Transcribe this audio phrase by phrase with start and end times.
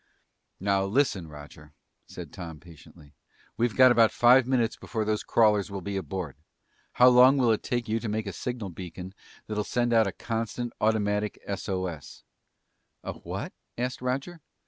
[0.59, 1.73] "Now, listen, Roger,"
[2.07, 3.13] said Tom patiently,
[3.55, 6.37] "we've got about five minutes before those crawlers will be aboard.
[6.93, 9.13] How long will it take you to make a signal beacon
[9.45, 12.23] that'll send out a constant automatic SOS?"
[13.03, 14.41] "A what?" asked Roger.